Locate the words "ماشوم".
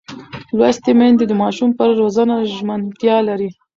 1.41-1.69